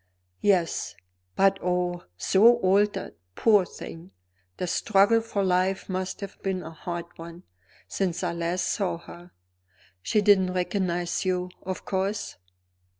[0.41, 0.95] "Yes.
[1.35, 4.09] But oh, so altered, poor thing!
[4.57, 7.43] The struggle for life must have been a hard one,
[7.87, 9.29] since I last saw her."
[10.01, 12.37] "She didn't recognize you, of course?"